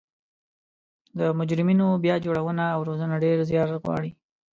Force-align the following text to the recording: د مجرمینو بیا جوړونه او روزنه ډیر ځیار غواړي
د 1.19 1.19
مجرمینو 1.39 1.87
بیا 2.03 2.15
جوړونه 2.25 2.63
او 2.75 2.79
روزنه 2.89 3.15
ډیر 3.23 3.37
ځیار 3.49 3.67
غواړي 3.83 4.11